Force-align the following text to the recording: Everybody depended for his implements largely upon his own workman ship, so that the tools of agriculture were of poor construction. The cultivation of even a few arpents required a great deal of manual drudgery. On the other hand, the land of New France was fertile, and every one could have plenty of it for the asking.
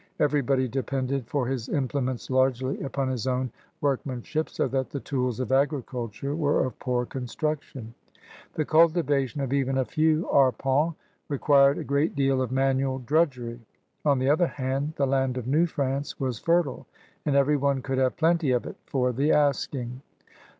Everybody 0.19 0.67
depended 0.67 1.27
for 1.27 1.45
his 1.45 1.69
implements 1.69 2.31
largely 2.31 2.81
upon 2.81 3.07
his 3.07 3.27
own 3.27 3.51
workman 3.81 4.23
ship, 4.23 4.49
so 4.49 4.67
that 4.67 4.89
the 4.89 4.99
tools 4.99 5.39
of 5.39 5.51
agriculture 5.51 6.35
were 6.35 6.65
of 6.65 6.79
poor 6.79 7.05
construction. 7.05 7.93
The 8.55 8.65
cultivation 8.65 9.41
of 9.41 9.53
even 9.53 9.77
a 9.77 9.85
few 9.85 10.27
arpents 10.33 10.95
required 11.29 11.77
a 11.77 11.83
great 11.83 12.15
deal 12.15 12.41
of 12.41 12.51
manual 12.51 12.97
drudgery. 12.97 13.59
On 14.03 14.17
the 14.17 14.31
other 14.31 14.47
hand, 14.47 14.93
the 14.95 15.05
land 15.05 15.37
of 15.37 15.45
New 15.45 15.67
France 15.67 16.19
was 16.19 16.39
fertile, 16.39 16.87
and 17.23 17.35
every 17.35 17.55
one 17.55 17.83
could 17.83 17.99
have 17.99 18.17
plenty 18.17 18.49
of 18.49 18.65
it 18.65 18.77
for 18.87 19.11
the 19.13 19.31
asking. 19.31 20.01